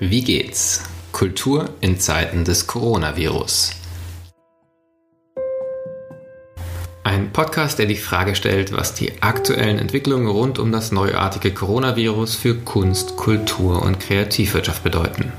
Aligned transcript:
Wie 0.00 0.22
geht's? 0.22 0.84
Kultur 1.10 1.70
in 1.80 1.98
Zeiten 1.98 2.44
des 2.44 2.68
Coronavirus. 2.68 3.72
Ein 7.02 7.32
Podcast, 7.32 7.80
der 7.80 7.86
die 7.86 7.96
Frage 7.96 8.36
stellt, 8.36 8.70
was 8.70 8.94
die 8.94 9.20
aktuellen 9.22 9.80
Entwicklungen 9.80 10.28
rund 10.28 10.60
um 10.60 10.70
das 10.70 10.92
neuartige 10.92 11.52
Coronavirus 11.52 12.36
für 12.36 12.54
Kunst, 12.54 13.16
Kultur 13.16 13.82
und 13.82 13.98
Kreativwirtschaft 13.98 14.84
bedeuten. 14.84 15.32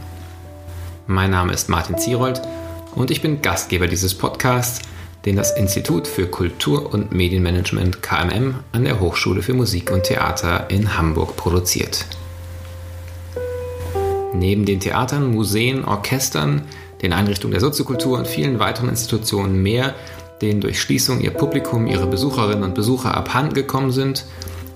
Mein 1.07 1.32
Name 1.32 1.54
ist 1.54 1.70
Martin 1.70 1.98
Zierold 1.98 2.41
und 2.96 3.12
ich 3.12 3.21
bin 3.21 3.41
Gastgeber 3.41 3.88
dieses 3.88 4.14
Podcasts, 4.14 4.82
den 5.23 5.38
das 5.38 5.55
Institut 5.55 6.05
für 6.05 6.28
Kultur- 6.28 6.94
und 6.94 7.14
Medienmanagement 7.14 8.02
KMM 8.02 8.55
an 8.73 8.84
der 8.84 9.00
Hochschule 9.00 9.42
für 9.42 9.54
Musik 9.54 9.89
und 9.89 10.04
Theater 10.04 10.70
in 10.70 10.98
Hamburg 10.98 11.38
produziert. 11.38 12.06
Neben 14.33 14.65
den 14.65 14.79
Theatern, 14.79 15.33
Museen, 15.33 15.86
Orchestern, 15.86 16.64
den 17.01 17.14
Einrichtungen 17.14 17.51
der 17.51 17.61
Soziokultur 17.61 18.18
und 18.18 18.28
vielen 18.28 18.60
weiteren 18.60 18.89
Institutionen 18.89 19.61
mehr, 19.61 19.96
denen 20.42 20.61
durch 20.61 20.79
Schließung 20.79 21.21
ihr 21.21 21.32
Publikum, 21.32 21.87
ihre 21.87 22.07
Besucherinnen 22.07 22.64
und 22.64 22.75
Besucher 22.75 23.15
abhanden 23.15 23.54
gekommen 23.54 23.92
sind, 23.92 24.25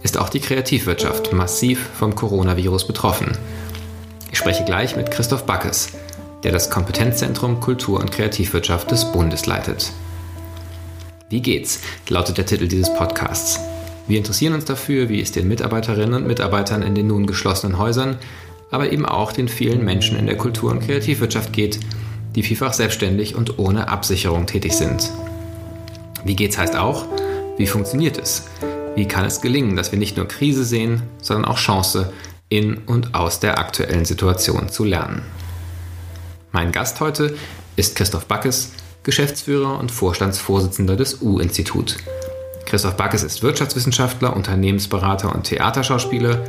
ist 0.02 0.18
auch 0.18 0.30
die 0.30 0.40
Kreativwirtschaft 0.40 1.34
massiv 1.34 1.90
vom 1.98 2.16
Coronavirus 2.16 2.88
betroffen. 2.88 3.38
Ich 4.32 4.38
spreche 4.40 4.66
gleich 4.66 4.96
mit 4.96 5.12
Christoph 5.12 5.46
Backes, 5.46 5.90
der 6.44 6.52
das 6.52 6.70
Kompetenzzentrum 6.70 7.60
Kultur- 7.60 8.00
und 8.00 8.12
Kreativwirtschaft 8.12 8.92
des 8.92 9.12
Bundes 9.12 9.46
leitet. 9.46 9.92
Wie 11.30 11.42
geht's? 11.42 11.80
lautet 12.10 12.38
der 12.38 12.46
Titel 12.46 12.68
dieses 12.68 12.94
Podcasts. 12.94 13.60
Wir 14.08 14.18
interessieren 14.18 14.54
uns 14.54 14.66
dafür, 14.66 15.08
wie 15.08 15.22
es 15.22 15.32
den 15.32 15.48
Mitarbeiterinnen 15.48 16.16
und 16.16 16.28
Mitarbeitern 16.28 16.82
in 16.82 16.94
den 16.94 17.08
nun 17.08 17.26
geschlossenen 17.26 17.78
Häusern, 17.78 18.18
aber 18.74 18.92
eben 18.92 19.06
auch 19.06 19.32
den 19.32 19.48
vielen 19.48 19.86
Menschen 19.86 20.18
in 20.18 20.26
der 20.26 20.36
Kultur- 20.36 20.72
und 20.72 20.80
Kreativwirtschaft 20.80 21.54
geht, 21.54 21.80
die 22.34 22.42
vielfach 22.42 22.74
selbstständig 22.74 23.36
und 23.36 23.60
ohne 23.60 23.88
Absicherung 23.88 24.48
tätig 24.48 24.74
sind. 24.74 25.12
Wie 26.26 26.36
geht's 26.36 26.58
heißt 26.58 26.76
auch, 26.76 27.06
wie 27.56 27.68
funktioniert 27.68 28.18
es? 28.18 28.48
Wie 28.96 29.08
kann 29.08 29.26
es 29.26 29.42
gelingen, 29.42 29.76
dass 29.76 29.92
wir 29.92 30.00
nicht 30.00 30.18
nur 30.18 30.28
Krise 30.28 30.64
sehen, 30.64 31.04
sondern 31.22 31.46
auch 31.46 31.60
Chance 31.60 32.12
in 32.50 32.78
und 32.88 33.14
aus 33.14 33.40
der 33.40 33.60
aktuellen 33.60 34.06
Situation 34.06 34.70
zu 34.70 34.86
lernen? 34.86 35.22
Mein 36.52 36.72
Gast 36.72 37.00
heute 37.00 37.36
ist 37.76 37.96
Christoph 37.96 38.26
Backes, 38.26 38.72
Geschäftsführer 39.04 39.80
und 39.80 39.92
Vorstandsvorsitzender 39.92 40.96
des 40.96 41.22
U-Institut. 41.22 41.98
Christoph 42.66 42.98
Backes 42.98 43.22
ist 43.22 43.44
Wirtschaftswissenschaftler, 43.44 44.36
Unternehmensberater 44.36 45.36
und 45.36 45.44
Theaterschauspieler 45.44 46.44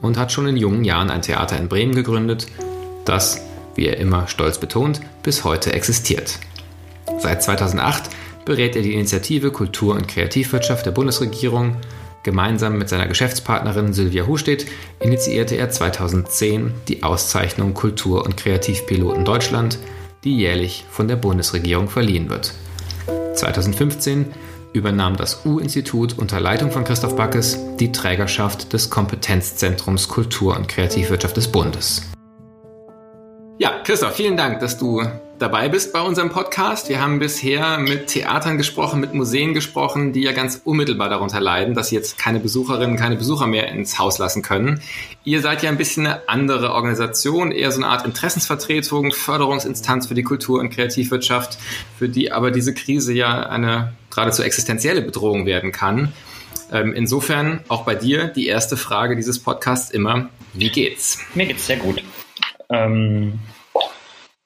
und 0.00 0.16
hat 0.16 0.32
schon 0.32 0.46
in 0.46 0.56
jungen 0.56 0.84
Jahren 0.84 1.10
ein 1.10 1.22
Theater 1.22 1.58
in 1.58 1.68
Bremen 1.68 1.94
gegründet, 1.94 2.46
das, 3.04 3.40
wie 3.74 3.86
er 3.86 3.98
immer 3.98 4.26
stolz 4.28 4.58
betont, 4.58 5.00
bis 5.22 5.44
heute 5.44 5.72
existiert. 5.72 6.38
Seit 7.18 7.42
2008 7.42 8.10
berät 8.44 8.76
er 8.76 8.82
die 8.82 8.94
Initiative 8.94 9.50
Kultur- 9.50 9.94
und 9.94 10.08
Kreativwirtschaft 10.08 10.86
der 10.86 10.90
Bundesregierung. 10.90 11.76
Gemeinsam 12.22 12.78
mit 12.78 12.88
seiner 12.88 13.06
Geschäftspartnerin 13.06 13.92
Sylvia 13.92 14.26
Hustedt 14.26 14.66
initiierte 15.00 15.56
er 15.56 15.70
2010 15.70 16.72
die 16.88 17.02
Auszeichnung 17.02 17.74
Kultur- 17.74 18.24
und 18.24 18.36
Kreativpiloten 18.36 19.24
Deutschland, 19.24 19.78
die 20.24 20.36
jährlich 20.36 20.84
von 20.90 21.08
der 21.08 21.16
Bundesregierung 21.16 21.88
verliehen 21.88 22.28
wird. 22.28 22.54
2015 23.34 24.26
übernahm 24.78 25.16
das 25.16 25.44
U-Institut 25.44 26.16
unter 26.18 26.40
Leitung 26.40 26.70
von 26.70 26.84
Christoph 26.84 27.16
Backes 27.16 27.58
die 27.78 27.92
Trägerschaft 27.92 28.72
des 28.72 28.88
Kompetenzzentrums 28.88 30.08
Kultur- 30.08 30.56
und 30.56 30.68
Kreativwirtschaft 30.68 31.36
des 31.36 31.48
Bundes. 31.48 32.02
Ja, 33.58 33.80
Christoph, 33.84 34.14
vielen 34.14 34.36
Dank, 34.36 34.60
dass 34.60 34.78
du 34.78 35.02
dabei 35.38 35.68
bist 35.68 35.92
bei 35.92 36.00
unserem 36.00 36.30
Podcast. 36.30 36.88
Wir 36.88 37.00
haben 37.00 37.18
bisher 37.18 37.78
mit 37.78 38.08
Theatern 38.08 38.58
gesprochen, 38.58 39.00
mit 39.00 39.14
Museen 39.14 39.54
gesprochen, 39.54 40.12
die 40.12 40.22
ja 40.22 40.32
ganz 40.32 40.60
unmittelbar 40.64 41.08
darunter 41.08 41.40
leiden, 41.40 41.74
dass 41.74 41.88
sie 41.88 41.94
jetzt 41.94 42.18
keine 42.18 42.40
Besucherinnen, 42.40 42.96
keine 42.96 43.16
Besucher 43.16 43.46
mehr 43.46 43.68
ins 43.68 43.98
Haus 43.98 44.18
lassen 44.18 44.42
können. 44.42 44.80
Ihr 45.24 45.40
seid 45.40 45.62
ja 45.62 45.70
ein 45.70 45.78
bisschen 45.78 46.06
eine 46.06 46.28
andere 46.28 46.72
Organisation, 46.72 47.52
eher 47.52 47.70
so 47.70 47.80
eine 47.80 47.90
Art 47.90 48.04
Interessensvertretung, 48.04 49.12
Förderungsinstanz 49.12 50.08
für 50.08 50.14
die 50.14 50.24
Kultur- 50.24 50.60
und 50.60 50.70
Kreativwirtschaft, 50.70 51.58
für 51.98 52.08
die 52.08 52.32
aber 52.32 52.50
diese 52.50 52.74
Krise 52.74 53.12
ja 53.12 53.48
eine 53.48 53.92
geradezu 54.10 54.42
existenzielle 54.42 55.02
Bedrohung 55.02 55.46
werden 55.46 55.72
kann. 55.72 56.12
Ähm, 56.72 56.92
insofern 56.92 57.60
auch 57.68 57.84
bei 57.84 57.94
dir 57.94 58.28
die 58.28 58.46
erste 58.46 58.76
Frage 58.76 59.16
dieses 59.16 59.38
Podcasts 59.38 59.90
immer, 59.90 60.28
wie 60.52 60.70
geht's? 60.70 61.18
Mir 61.34 61.46
geht's 61.46 61.66
sehr 61.66 61.76
gut. 61.76 62.02
Ähm, 62.70 63.38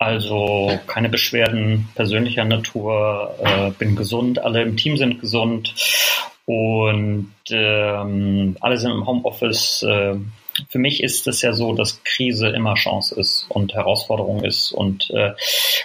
also 0.03 0.79
keine 0.87 1.09
Beschwerden 1.09 1.89
persönlicher 1.95 2.45
Natur, 2.45 3.35
äh, 3.43 3.71
bin 3.71 3.97
gesund, 3.97 4.39
alle 4.39 4.63
im 4.63 4.77
Team 4.77 4.97
sind 4.97 5.21
gesund 5.21 5.75
und 6.45 7.33
ähm, 7.51 8.57
alle 8.61 8.77
sind 8.77 8.91
im 8.91 9.07
Homeoffice. 9.07 9.83
Äh, 9.83 10.17
für 10.69 10.79
mich 10.79 11.03
ist 11.03 11.27
es 11.27 11.43
ja 11.43 11.53
so, 11.53 11.75
dass 11.75 12.03
Krise 12.05 12.49
immer 12.49 12.75
Chance 12.75 13.19
ist 13.19 13.47
und 13.49 13.75
Herausforderung 13.75 14.45
ist. 14.45 14.73
Und 14.73 15.11
äh, 15.11 15.33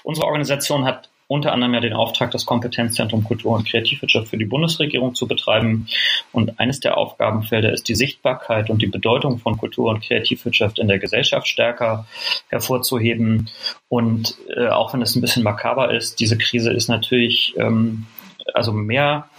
unsere 0.03 0.27
Organisation 0.27 0.85
hat 0.85 1.09
unter 1.27 1.51
anderem 1.51 1.73
ja 1.73 1.79
den 1.81 1.93
Auftrag, 1.93 2.31
das 2.31 2.45
Kompetenzzentrum 2.45 3.23
Kultur 3.23 3.55
und 3.55 3.67
Kreativwirtschaft 3.67 4.29
für 4.29 4.37
die 4.37 4.45
Bundesregierung 4.45 5.13
zu 5.13 5.27
betreiben. 5.27 5.87
Und 6.31 6.59
eines 6.59 6.79
der 6.79 6.97
Aufgabenfelder 6.97 7.73
ist 7.73 7.89
die 7.89 7.95
Sichtbarkeit 7.95 8.69
und 8.69 8.81
die 8.81 8.87
Bedeutung 8.87 9.39
von 9.39 9.57
Kultur 9.57 9.89
und 9.89 10.01
Kreativwirtschaft 10.01 10.79
in 10.79 10.87
der 10.87 10.99
Gesellschaft 10.99 11.47
stärker 11.47 12.07
hervorzuheben. 12.47 13.49
Und 13.89 14.37
äh, 14.55 14.67
auch 14.69 14.93
wenn 14.93 15.01
es 15.01 15.15
ein 15.15 15.21
bisschen 15.21 15.43
makaber 15.43 15.93
ist, 15.93 16.19
diese 16.19 16.37
Krise 16.37 16.71
ist 16.71 16.87
natürlich 16.87 17.55
ähm, 17.57 18.05
also 18.53 18.71
mehr 18.71 19.29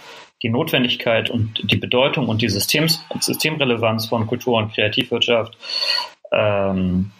die 0.43 0.49
Notwendigkeit 0.49 1.29
und 1.29 1.59
die 1.71 1.75
Bedeutung 1.75 2.29
und 2.29 2.41
die 2.41 2.49
Systems 2.49 3.03
Systemrelevanz 3.19 4.07
von 4.07 4.27
Kultur 4.27 4.57
und 4.57 4.73
Kreativwirtschaft 4.73 5.57
ähm, 6.31 7.11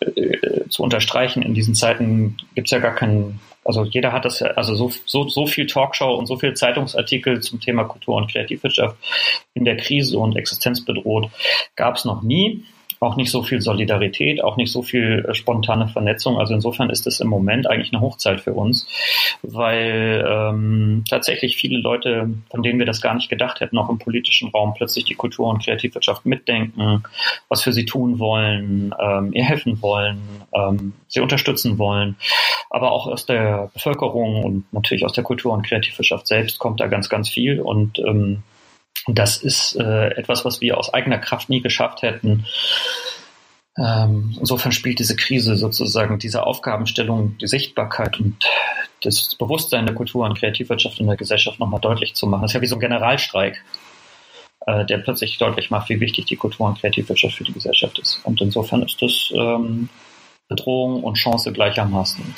äh, 0.00 0.68
zu 0.68 0.82
unterstreichen. 0.82 1.42
In 1.42 1.54
diesen 1.54 1.74
Zeiten 1.74 2.36
gibt 2.54 2.68
es 2.68 2.70
ja 2.72 2.78
gar 2.78 2.94
keinen 2.94 3.40
also 3.64 3.84
jeder 3.84 4.12
hat 4.12 4.24
das 4.24 4.40
ja, 4.40 4.48
also 4.48 4.74
so, 4.74 4.92
so, 5.06 5.28
so 5.28 5.46
viel 5.46 5.66
Talkshow 5.66 6.14
und 6.14 6.26
so 6.26 6.36
viel 6.36 6.54
Zeitungsartikel 6.54 7.40
zum 7.40 7.60
Thema 7.60 7.84
Kultur 7.84 8.16
und 8.16 8.30
Kreativwirtschaft 8.30 8.96
in 9.54 9.64
der 9.64 9.76
Krise 9.76 10.18
und 10.18 10.36
existenzbedroht 10.36 11.30
gab 11.76 11.96
es 11.96 12.04
noch 12.04 12.22
nie 12.22 12.64
auch 13.02 13.16
nicht 13.16 13.30
so 13.30 13.42
viel 13.42 13.60
Solidarität, 13.60 14.42
auch 14.42 14.56
nicht 14.56 14.72
so 14.72 14.82
viel 14.82 15.26
äh, 15.28 15.34
spontane 15.34 15.88
Vernetzung. 15.88 16.38
Also 16.38 16.54
insofern 16.54 16.90
ist 16.90 17.06
es 17.06 17.20
im 17.20 17.28
Moment 17.28 17.68
eigentlich 17.68 17.92
eine 17.92 18.00
Hochzeit 18.00 18.40
für 18.40 18.54
uns, 18.54 18.86
weil 19.42 20.24
ähm, 20.28 21.04
tatsächlich 21.08 21.56
viele 21.56 21.78
Leute, 21.78 22.30
von 22.50 22.62
denen 22.62 22.78
wir 22.78 22.86
das 22.86 23.00
gar 23.00 23.14
nicht 23.14 23.28
gedacht 23.28 23.60
hätten, 23.60 23.78
auch 23.78 23.88
im 23.88 23.98
politischen 23.98 24.48
Raum 24.50 24.74
plötzlich 24.74 25.04
die 25.04 25.14
Kultur- 25.14 25.48
und 25.48 25.64
Kreativwirtschaft 25.64 26.26
mitdenken, 26.26 27.02
was 27.48 27.62
für 27.62 27.72
sie 27.72 27.84
tun 27.84 28.18
wollen, 28.18 28.94
ähm, 29.00 29.32
ihr 29.32 29.44
helfen 29.44 29.80
wollen, 29.82 30.20
ähm, 30.52 30.92
sie 31.08 31.20
unterstützen 31.20 31.78
wollen. 31.78 32.16
Aber 32.70 32.92
auch 32.92 33.06
aus 33.06 33.26
der 33.26 33.70
Bevölkerung 33.74 34.44
und 34.44 34.72
natürlich 34.72 35.04
aus 35.04 35.12
der 35.12 35.24
Kultur- 35.24 35.52
und 35.52 35.66
Kreativwirtschaft 35.66 36.26
selbst 36.26 36.58
kommt 36.58 36.80
da 36.80 36.86
ganz, 36.86 37.08
ganz 37.08 37.28
viel. 37.28 37.60
Und 37.60 37.98
ähm, 37.98 38.42
das 39.06 39.36
ist 39.38 39.76
äh, 39.76 40.08
etwas, 40.10 40.44
was 40.44 40.60
wir 40.60 40.78
aus 40.78 40.92
eigener 40.94 41.18
Kraft 41.18 41.48
nie 41.48 41.60
geschafft 41.60 42.02
hätten. 42.02 42.46
Ähm, 43.78 44.36
insofern 44.38 44.72
spielt 44.72 44.98
diese 44.98 45.16
Krise 45.16 45.56
sozusagen 45.56 46.18
diese 46.18 46.46
Aufgabenstellung, 46.46 47.38
die 47.38 47.46
Sichtbarkeit 47.46 48.20
und 48.20 48.44
das 49.02 49.34
Bewusstsein 49.34 49.86
der 49.86 49.94
Kultur- 49.94 50.24
und 50.24 50.38
Kreativwirtschaft 50.38 51.00
in 51.00 51.06
der 51.06 51.16
Gesellschaft 51.16 51.58
nochmal 51.58 51.80
deutlich 51.80 52.14
zu 52.14 52.26
machen. 52.26 52.42
Das 52.42 52.50
ist 52.50 52.54
ja 52.54 52.60
wie 52.60 52.66
so 52.66 52.76
ein 52.76 52.80
Generalstreik, 52.80 53.64
äh, 54.66 54.84
der 54.84 54.98
plötzlich 54.98 55.38
deutlich 55.38 55.70
macht, 55.70 55.88
wie 55.88 56.00
wichtig 56.00 56.26
die 56.26 56.36
Kultur- 56.36 56.68
und 56.68 56.80
Kreativwirtschaft 56.80 57.34
für 57.34 57.44
die 57.44 57.52
Gesellschaft 57.52 57.98
ist. 57.98 58.20
Und 58.24 58.40
insofern 58.40 58.82
ist 58.82 59.00
das 59.00 59.32
ähm, 59.34 59.88
Bedrohung 60.48 61.02
und 61.02 61.14
Chance 61.14 61.52
gleichermaßen. 61.52 62.34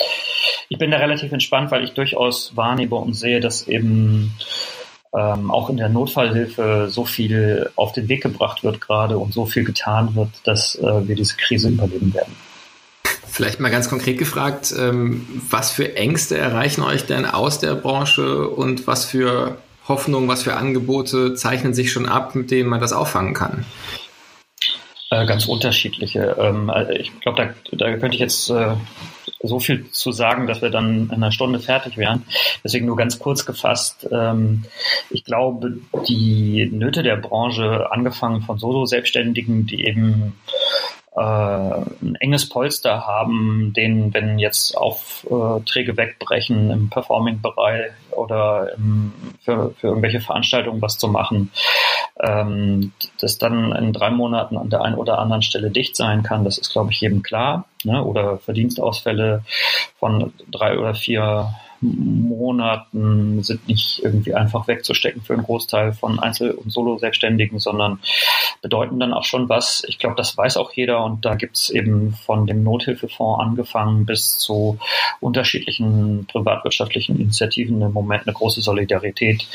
Ich 0.69 0.77
bin 0.77 0.89
da 0.89 0.97
relativ 0.97 1.31
entspannt, 1.31 1.69
weil 1.69 1.83
ich 1.83 1.91
durchaus 1.91 2.55
wahrnehme 2.55 2.95
und 2.95 3.13
sehe, 3.13 3.41
dass 3.41 3.67
eben 3.67 4.33
ähm, 5.15 5.51
auch 5.51 5.69
in 5.69 5.77
der 5.77 5.89
Notfallhilfe 5.89 6.87
so 6.89 7.05
viel 7.05 7.69
auf 7.75 7.93
den 7.93 8.09
Weg 8.09 8.23
gebracht 8.23 8.63
wird 8.63 8.81
gerade 8.81 9.17
und 9.17 9.33
so 9.33 9.45
viel 9.45 9.63
getan 9.63 10.15
wird, 10.15 10.29
dass 10.43 10.75
äh, 10.75 11.07
wir 11.07 11.15
diese 11.15 11.37
Krise 11.37 11.69
überleben 11.69 12.13
werden. 12.13 12.35
Vielleicht 13.27 13.59
mal 13.59 13.69
ganz 13.69 13.89
konkret 13.89 14.17
gefragt, 14.17 14.73
ähm, 14.77 15.27
was 15.49 15.71
für 15.71 15.95
Ängste 15.95 16.37
erreichen 16.37 16.81
euch 16.81 17.05
denn 17.05 17.25
aus 17.25 17.59
der 17.59 17.75
Branche 17.75 18.47
und 18.47 18.87
was 18.87 19.05
für 19.05 19.57
Hoffnungen, 19.87 20.27
was 20.27 20.43
für 20.43 20.55
Angebote 20.55 21.35
zeichnen 21.35 21.73
sich 21.73 21.91
schon 21.91 22.07
ab, 22.07 22.35
mit 22.35 22.49
denen 22.49 22.69
man 22.69 22.79
das 22.79 22.93
auffangen 22.93 23.33
kann? 23.33 23.65
Äh, 25.11 25.25
ganz 25.25 25.45
unterschiedliche. 25.45 26.35
Ähm, 26.39 26.69
also 26.69 26.91
ich 26.91 27.17
glaube, 27.21 27.53
da, 27.71 27.77
da 27.77 27.97
könnte 27.97 28.15
ich 28.15 28.21
jetzt 28.21 28.49
äh, 28.49 28.75
so 29.47 29.59
viel 29.59 29.89
zu 29.91 30.11
sagen, 30.11 30.47
dass 30.47 30.61
wir 30.61 30.69
dann 30.69 31.07
in 31.07 31.11
einer 31.11 31.31
Stunde 31.31 31.59
fertig 31.59 31.97
wären. 31.97 32.23
Deswegen 32.63 32.85
nur 32.85 32.95
ganz 32.95 33.19
kurz 33.19 33.45
gefasst. 33.45 34.07
Ähm, 34.11 34.63
ich 35.09 35.23
glaube, 35.23 35.77
die 36.07 36.69
Nöte 36.71 37.03
der 37.03 37.17
Branche, 37.17 37.91
angefangen 37.91 38.41
von 38.41 38.57
Solo-Selbstständigen, 38.57 39.65
die 39.65 39.85
eben 39.85 40.33
äh, 41.15 41.21
ein 41.21 42.15
enges 42.19 42.49
Polster 42.49 43.07
haben, 43.07 43.73
denen, 43.75 44.13
wenn 44.13 44.37
jetzt 44.37 44.75
Aufträge 44.75 45.95
wegbrechen 45.95 46.71
im 46.71 46.89
Performing-Bereich 46.89 47.91
oder 48.11 48.73
im, 48.75 49.13
für, 49.41 49.73
für 49.79 49.87
irgendwelche 49.87 50.19
Veranstaltungen 50.19 50.81
was 50.81 50.97
zu 50.97 51.07
machen, 51.07 51.51
ähm, 52.21 52.93
das 53.19 53.37
dann 53.37 53.73
in 53.73 53.93
drei 53.93 54.09
Monaten 54.09 54.57
an 54.57 54.69
der 54.69 54.81
einen 54.81 54.95
oder 54.95 55.19
anderen 55.19 55.41
Stelle 55.41 55.69
dicht 55.69 55.95
sein 55.95 56.23
kann, 56.23 56.45
das 56.45 56.57
ist, 56.57 56.71
glaube 56.71 56.91
ich, 56.91 57.01
jedem 57.01 57.23
klar. 57.23 57.65
Ne? 57.83 58.03
Oder 58.03 58.37
Verdienstausfälle 58.37 59.43
von 59.99 60.33
drei 60.49 60.79
oder 60.79 60.95
vier 60.95 61.53
Monaten 62.37 63.43
sind 63.43 63.67
nicht 63.67 64.03
irgendwie 64.03 64.33
einfach 64.33 64.67
wegzustecken 64.67 65.21
für 65.21 65.33
einen 65.33 65.43
Großteil 65.43 65.93
von 65.93 66.19
Einzel- 66.19 66.51
und 66.51 66.71
Solo-Selbstständigen, 66.71 67.59
sondern 67.59 67.99
bedeuten 68.61 68.99
dann 68.99 69.13
auch 69.13 69.23
schon 69.23 69.49
was. 69.49 69.83
Ich 69.87 69.99
glaube, 69.99 70.15
das 70.15 70.37
weiß 70.37 70.57
auch 70.57 70.71
jeder 70.73 71.03
und 71.03 71.25
da 71.25 71.35
gibt 71.35 71.57
es 71.57 71.69
eben 71.69 72.13
von 72.13 72.47
dem 72.47 72.63
Nothilfefonds 72.63 73.41
angefangen 73.41 74.05
bis 74.05 74.37
zu 74.37 74.79
unterschiedlichen 75.19 76.25
privatwirtschaftlichen 76.27 77.19
Initiativen 77.19 77.81
im 77.81 77.93
Moment 77.93 78.27
eine 78.27 78.33
große 78.33 78.61
Solidarität. 78.61 79.47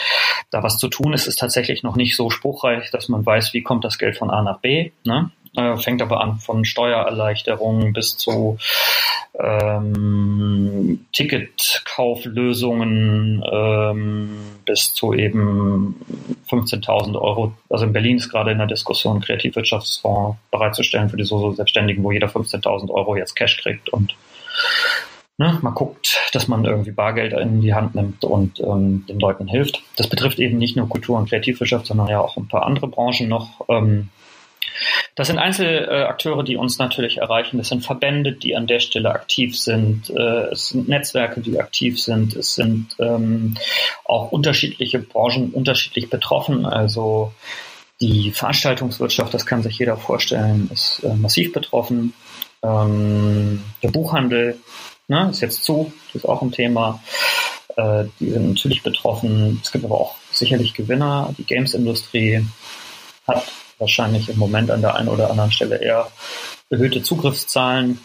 Da 0.51 0.63
was 0.63 0.79
zu 0.79 0.89
tun 0.89 1.13
ist, 1.13 1.27
ist 1.27 1.39
tatsächlich 1.39 1.83
noch 1.83 1.97
nicht 1.97 2.17
so 2.17 2.31
spruchreich, 2.31 2.91
dass 2.91 3.09
man 3.09 3.25
weiß, 3.25 3.53
wie 3.55 3.63
kommt 3.63 3.85
das 3.85 3.99
Geld 3.99 4.17
von 4.17 4.31
A 4.31 4.43
nach 4.43 4.59
B. 4.61 4.91
Ne? 5.05 5.31
Äh, 5.57 5.77
fängt 5.79 6.01
aber 6.01 6.21
an 6.21 6.39
von 6.39 6.65
Steuererleichterungen 6.65 7.93
bis 7.93 8.17
zu 8.17 8.57
ähm, 9.39 11.07
Ticketkauflösungen 11.13 13.45
ähm, 13.51 14.31
bis 14.65 14.95
zu 14.95 15.13
eben 15.13 15.97
15.000 16.49 17.21
Euro. 17.21 17.53
Also 17.69 17.87
in 17.87 17.93
Berlin 17.93 18.19
ist 18.19 18.29
gerade 18.29 18.53
in 18.53 18.59
der 18.59 18.69
Diskussion, 18.69 19.21
Kreativwirtschaftsfonds 19.21 20.39
bereitzustellen 20.53 21.09
für 21.09 21.17
die 21.17 21.25
Solo-Selbstständigen, 21.25 22.05
wo 22.05 22.13
jeder 22.13 22.29
15.000 22.29 22.89
Euro 22.91 23.17
jetzt 23.17 23.35
Cash 23.35 23.57
kriegt 23.57 23.89
und 23.89 24.15
ne, 25.37 25.59
man 25.63 25.75
guckt, 25.75 26.21
dass 26.33 26.47
man 26.47 26.65
irgendwie 26.65 26.93
Bargeld 26.93 27.33
in 27.33 27.61
die 27.61 27.75
Hand 27.75 27.97
nimmt 27.97 28.25
und 28.25 28.61
ähm, 28.61 29.05
den 29.09 29.19
Leuten 29.19 29.49
hilft. 29.49 29.83
Das 29.97 30.09
betrifft 30.09 30.39
eben 30.39 30.59
nicht 30.59 30.77
nur 30.77 30.89
Kultur- 30.89 31.19
und 31.19 31.29
Kreativwirtschaft, 31.29 31.87
sondern 31.87 32.07
ja 32.09 32.21
auch 32.21 32.37
ein 32.37 32.47
paar 32.47 32.67
andere 32.67 32.87
Branchen 32.87 33.29
noch. 33.29 33.63
Ähm, 33.69 34.11
das 35.15 35.29
sind 35.29 35.39
Einzelakteure, 35.39 36.43
die 36.43 36.57
uns 36.57 36.79
natürlich 36.79 37.19
erreichen. 37.19 37.59
Das 37.59 37.69
sind 37.69 37.85
Verbände, 37.85 38.33
die 38.33 38.57
an 38.57 38.67
der 38.67 38.81
Stelle 38.81 39.11
aktiv 39.11 39.59
sind. 39.59 40.11
Äh, 40.11 40.49
es 40.53 40.69
sind 40.69 40.89
Netzwerke, 40.89 41.41
die 41.41 41.61
aktiv 41.61 42.01
sind. 42.01 42.35
Es 42.37 42.55
sind 42.55 42.97
ähm, 42.99 43.57
auch 44.05 44.33
unterschiedliche 44.33 44.99
Branchen 44.99 45.51
unterschiedlich 45.51 46.11
betroffen. 46.11 46.65
Also 46.65 47.33
die 48.01 48.31
Veranstaltungswirtschaft, 48.31 49.35
das 49.35 49.47
kann 49.47 49.63
sich 49.63 49.79
jeder 49.79 49.97
vorstellen, 49.97 50.71
ist 50.73 51.03
äh, 51.05 51.15
massiv 51.15 51.53
betroffen. 51.53 52.15
Ähm, 52.63 53.63
der 53.83 53.91
Buchhandel 53.91 54.59
ne, 55.09 55.29
ist 55.31 55.41
jetzt 55.41 55.65
zu, 55.65 55.93
das 56.07 56.23
ist 56.23 56.29
auch 56.29 56.43
ein 56.43 56.53
Thema. 56.53 57.03
Äh, 57.77 58.05
die 58.19 58.31
sind 58.31 58.49
natürlich 58.49 58.83
betroffen. 58.83 59.61
Es 59.63 59.71
gibt 59.73 59.85
aber 59.85 60.01
auch 60.01 60.17
sicherlich 60.31 60.75
Gewinner. 60.75 61.35
Die 61.37 61.45
Games-Industrie 61.45 62.47
hat 63.31 63.45
wahrscheinlich 63.79 64.29
im 64.29 64.39
Moment 64.39 64.71
an 64.71 64.83
der 64.83 64.95
einen 64.95 65.09
oder 65.09 65.31
anderen 65.31 65.53
Stelle 65.53 65.77
eher 65.77 66.09
erhöhte 66.69 67.03
Zugriffszahlen. 67.03 67.99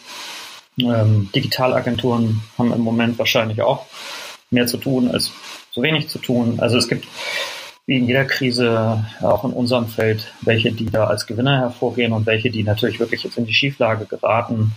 Ähm, 0.78 1.30
Digitalagenturen 1.34 2.42
haben 2.58 2.72
im 2.72 2.80
Moment 2.80 3.18
wahrscheinlich 3.18 3.62
auch 3.62 3.86
mehr 4.50 4.66
zu 4.66 4.76
tun 4.78 5.10
als 5.10 5.32
zu 5.70 5.82
wenig 5.82 6.08
zu 6.08 6.18
tun. 6.18 6.58
Also 6.60 6.78
es 6.78 6.88
gibt 6.88 7.06
wie 7.86 7.98
in 7.98 8.06
jeder 8.06 8.24
Krise, 8.24 9.04
auch 9.22 9.44
in 9.44 9.52
unserem 9.52 9.86
Feld, 9.86 10.32
welche, 10.40 10.72
die 10.72 10.86
da 10.86 11.06
als 11.06 11.26
Gewinner 11.26 11.60
hervorgehen 11.60 12.12
und 12.12 12.26
welche, 12.26 12.50
die 12.50 12.64
natürlich 12.64 12.98
wirklich 12.98 13.22
jetzt 13.22 13.38
in 13.38 13.46
die 13.46 13.54
Schieflage 13.54 14.06
geraten. 14.06 14.72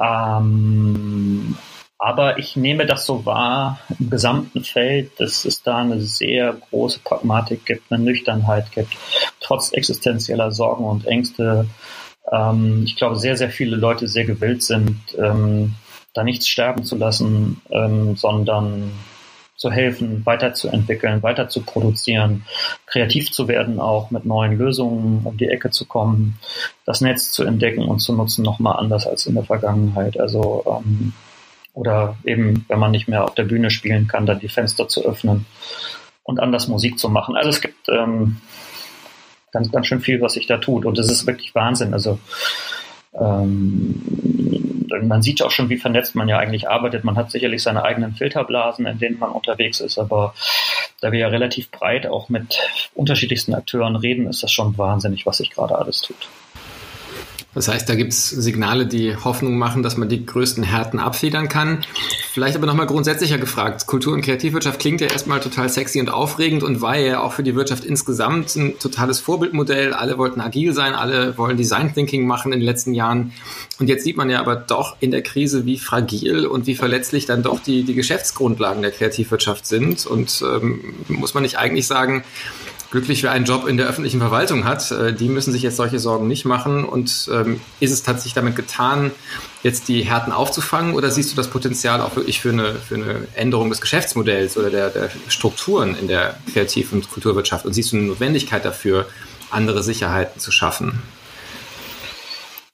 Ähm, 0.00 1.58
aber 1.98 2.38
ich 2.38 2.56
nehme 2.56 2.86
das 2.86 3.04
so 3.06 3.26
wahr 3.26 3.78
im 3.98 4.10
gesamten 4.10 4.64
Feld, 4.64 5.20
dass 5.20 5.44
es 5.44 5.62
da 5.62 5.78
eine 5.78 6.00
sehr 6.00 6.54
große 6.54 7.00
Pragmatik 7.04 7.64
gibt, 7.64 7.92
eine 7.92 8.02
Nüchternheit 8.02 8.72
gibt, 8.72 8.96
trotz 9.42 9.72
existenzieller 9.72 10.52
Sorgen 10.52 10.84
und 10.84 11.06
Ängste. 11.06 11.66
Ähm, 12.30 12.82
ich 12.84 12.96
glaube, 12.96 13.16
sehr, 13.16 13.36
sehr 13.36 13.50
viele 13.50 13.76
Leute 13.76 14.08
sehr 14.08 14.24
gewillt 14.24 14.62
sind, 14.62 14.98
ähm, 15.18 15.74
da 16.14 16.24
nichts 16.24 16.48
sterben 16.48 16.84
zu 16.84 16.96
lassen, 16.96 17.60
ähm, 17.70 18.16
sondern 18.16 18.92
zu 19.56 19.70
helfen, 19.70 20.26
weiterzuentwickeln, 20.26 21.22
weiter 21.22 21.48
zu 21.48 21.62
produzieren, 21.62 22.44
kreativ 22.86 23.30
zu 23.30 23.46
werden, 23.46 23.78
auch 23.78 24.10
mit 24.10 24.24
neuen 24.24 24.58
Lösungen 24.58 25.20
um 25.24 25.36
die 25.36 25.48
Ecke 25.48 25.70
zu 25.70 25.86
kommen, 25.86 26.38
das 26.84 27.00
Netz 27.00 27.30
zu 27.30 27.44
entdecken 27.44 27.84
und 27.84 28.00
zu 28.00 28.12
nutzen, 28.12 28.42
nochmal 28.42 28.76
anders 28.78 29.06
als 29.06 29.26
in 29.26 29.34
der 29.34 29.44
Vergangenheit. 29.44 30.18
Also 30.18 30.64
ähm, 30.66 31.12
oder 31.74 32.16
eben, 32.24 32.64
wenn 32.68 32.78
man 32.78 32.90
nicht 32.90 33.08
mehr 33.08 33.24
auf 33.24 33.34
der 33.34 33.44
Bühne 33.44 33.70
spielen 33.70 34.08
kann, 34.08 34.26
dann 34.26 34.40
die 34.40 34.48
Fenster 34.48 34.88
zu 34.88 35.04
öffnen 35.04 35.46
und 36.24 36.40
anders 36.40 36.68
Musik 36.68 36.98
zu 36.98 37.08
machen. 37.08 37.36
Also 37.36 37.50
es 37.50 37.60
gibt 37.60 37.88
ähm, 37.88 38.40
ganz, 39.52 39.70
ganz 39.70 39.86
schön 39.86 40.00
viel, 40.00 40.20
was 40.20 40.32
sich 40.32 40.46
da 40.46 40.58
tut. 40.58 40.84
Und 40.84 40.98
es 40.98 41.10
ist 41.10 41.26
wirklich 41.26 41.54
Wahnsinn. 41.54 41.92
Also 41.92 42.18
ähm, 43.14 44.02
man 45.02 45.22
sieht 45.22 45.42
auch 45.42 45.50
schon, 45.50 45.68
wie 45.68 45.76
vernetzt 45.76 46.14
man 46.14 46.28
ja 46.28 46.38
eigentlich 46.38 46.68
arbeitet. 46.68 47.04
Man 47.04 47.16
hat 47.16 47.30
sicherlich 47.30 47.62
seine 47.62 47.84
eigenen 47.84 48.14
Filterblasen, 48.14 48.86
in 48.86 48.98
denen 48.98 49.18
man 49.18 49.30
unterwegs 49.30 49.80
ist, 49.80 49.98
aber 49.98 50.34
da 51.00 51.12
wir 51.12 51.18
ja 51.18 51.28
relativ 51.28 51.70
breit 51.70 52.06
auch 52.06 52.28
mit 52.28 52.58
unterschiedlichsten 52.94 53.54
Akteuren 53.54 53.96
reden, 53.96 54.28
ist 54.28 54.42
das 54.42 54.52
schon 54.52 54.76
wahnsinnig, 54.78 55.26
was 55.26 55.38
sich 55.38 55.50
gerade 55.50 55.76
alles 55.76 56.00
tut. 56.00 56.28
Das 57.54 57.68
heißt, 57.68 57.86
da 57.88 57.94
gibt 57.94 58.12
es 58.12 58.30
Signale, 58.30 58.86
die 58.86 59.14
Hoffnung 59.14 59.58
machen, 59.58 59.82
dass 59.82 59.98
man 59.98 60.08
die 60.08 60.24
größten 60.24 60.64
Härten 60.64 60.98
abfedern 60.98 61.48
kann. 61.48 61.84
Vielleicht 62.32 62.56
aber 62.56 62.66
nochmal 62.66 62.86
grundsätzlicher 62.86 63.36
gefragt. 63.36 63.86
Kultur- 63.86 64.14
und 64.14 64.22
Kreativwirtschaft 64.22 64.80
klingt 64.80 65.02
ja 65.02 65.08
erstmal 65.08 65.40
total 65.40 65.68
sexy 65.68 66.00
und 66.00 66.08
aufregend 66.08 66.62
und 66.62 66.80
war 66.80 66.96
ja 66.96 67.20
auch 67.20 67.34
für 67.34 67.42
die 67.42 67.54
Wirtschaft 67.54 67.84
insgesamt 67.84 68.56
ein 68.56 68.78
totales 68.78 69.20
Vorbildmodell. 69.20 69.92
Alle 69.92 70.16
wollten 70.16 70.40
agil 70.40 70.72
sein, 70.72 70.94
alle 70.94 71.36
wollen 71.36 71.58
Design 71.58 71.92
Thinking 71.92 72.26
machen 72.26 72.52
in 72.52 72.60
den 72.60 72.66
letzten 72.66 72.94
Jahren. 72.94 73.32
Und 73.78 73.88
jetzt 73.88 74.04
sieht 74.04 74.16
man 74.16 74.30
ja 74.30 74.40
aber 74.40 74.56
doch 74.56 74.96
in 75.00 75.10
der 75.10 75.22
Krise, 75.22 75.66
wie 75.66 75.78
fragil 75.78 76.46
und 76.46 76.66
wie 76.66 76.74
verletzlich 76.74 77.26
dann 77.26 77.42
doch 77.42 77.60
die, 77.60 77.82
die 77.82 77.94
Geschäftsgrundlagen 77.94 78.80
der 78.80 78.92
Kreativwirtschaft 78.92 79.66
sind. 79.66 80.06
Und 80.06 80.42
ähm, 80.42 80.80
muss 81.08 81.34
man 81.34 81.42
nicht 81.42 81.58
eigentlich 81.58 81.86
sagen, 81.86 82.24
glücklich, 82.92 83.22
wer 83.22 83.32
einen 83.32 83.46
Job 83.46 83.66
in 83.66 83.78
der 83.78 83.86
öffentlichen 83.86 84.20
Verwaltung 84.20 84.64
hat. 84.64 84.90
Äh, 84.92 85.12
die 85.12 85.28
müssen 85.28 85.50
sich 85.50 85.62
jetzt 85.62 85.76
solche 85.76 85.98
Sorgen 85.98 86.28
nicht 86.28 86.44
machen. 86.44 86.84
Und 86.84 87.28
ähm, 87.32 87.60
ist 87.80 87.90
es 87.90 88.04
tatsächlich 88.04 88.34
damit 88.34 88.54
getan, 88.54 89.10
jetzt 89.64 89.88
die 89.88 90.02
Härten 90.02 90.32
aufzufangen? 90.32 90.94
Oder 90.94 91.10
siehst 91.10 91.32
du 91.32 91.36
das 91.36 91.48
Potenzial 91.48 92.00
auch 92.00 92.14
wirklich 92.14 92.40
für 92.40 92.50
eine, 92.50 92.74
für 92.74 92.94
eine 92.94 93.26
Änderung 93.34 93.70
des 93.70 93.80
Geschäftsmodells 93.80 94.56
oder 94.56 94.70
der, 94.70 94.90
der 94.90 95.10
Strukturen 95.28 95.96
in 95.96 96.06
der 96.06 96.38
Kreativ- 96.52 96.92
und 96.92 97.10
Kulturwirtschaft? 97.10 97.64
Und 97.64 97.72
siehst 97.72 97.92
du 97.92 97.96
eine 97.96 98.06
Notwendigkeit 98.06 98.64
dafür, 98.64 99.06
andere 99.50 99.82
Sicherheiten 99.82 100.38
zu 100.38 100.52
schaffen? 100.52 101.02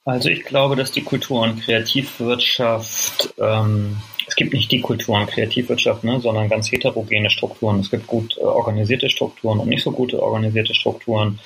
Also 0.05 0.29
ich 0.29 0.43
glaube, 0.43 0.75
dass 0.75 0.91
die 0.91 1.03
Kultur- 1.03 1.41
und 1.41 1.61
Kreativwirtschaft 1.61 3.33
ähm, 3.37 3.97
es 4.29 4.35
gibt 4.35 4.53
nicht 4.53 4.71
die 4.71 4.79
Kultur- 4.79 5.19
und 5.19 5.27
Kreativwirtschaft, 5.27 6.03
ne, 6.03 6.19
sondern 6.19 6.49
ganz 6.49 6.71
heterogene 6.71 7.31
Strukturen. 7.31 7.79
Es 7.79 7.89
gibt 7.89 8.05
gut 8.05 8.37
äh, 8.37 8.41
organisierte 8.41 9.09
Strukturen 9.09 9.59
und 9.59 9.69
nicht 9.69 9.83
so 9.83 9.91
gute 9.91 10.21
organisierte 10.21 10.75
Strukturen. 10.75 11.39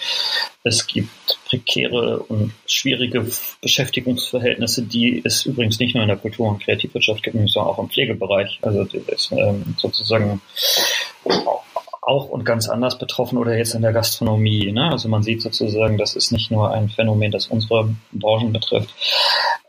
Es 0.63 0.85
gibt 0.85 1.39
prekäre 1.47 2.19
und 2.19 2.51
schwierige 2.65 3.25
Beschäftigungsverhältnisse, 3.61 4.83
die 4.83 5.21
es 5.23 5.45
übrigens 5.45 5.79
nicht 5.79 5.95
nur 5.95 6.03
in 6.03 6.09
der 6.09 6.17
Kultur- 6.17 6.49
und 6.49 6.61
Kreativwirtschaft 6.61 7.23
gibt, 7.23 7.35
sondern 7.49 7.73
auch 7.73 7.79
im 7.79 7.89
Pflegebereich. 7.89 8.59
Also 8.61 8.83
das 8.83 9.31
ähm, 9.31 9.75
sozusagen 9.77 10.41
auch 12.05 12.29
und 12.29 12.43
ganz 12.43 12.69
anders 12.69 12.98
betroffen 12.98 13.38
oder 13.38 13.57
jetzt 13.57 13.75
in 13.75 13.81
der 13.81 13.93
Gastronomie. 13.93 14.72
Ne? 14.72 14.91
Also 14.91 15.10
man 15.10 15.24
sieht 15.24 15.41
sozusagen, 15.41 15.98
das 15.98 16.15
ist 16.15 16.31
nicht 16.31 16.51
nur 16.51 16.72
ein 16.72 16.89
Phänomen, 16.89 17.31
das 17.31 17.48
unsere 17.48 17.95
Branchen 18.12 18.51
betrifft. 18.51 18.93